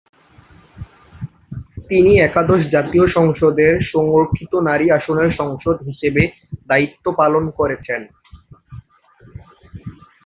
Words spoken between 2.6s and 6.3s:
জাতীয় সংসদের সংরক্ষিত নারী আসনের সাংসদ হিসেবে